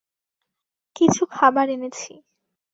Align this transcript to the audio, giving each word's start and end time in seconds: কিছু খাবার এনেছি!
কিছু 0.95 1.23
খাবার 1.31 1.67
এনেছি! 1.69 2.13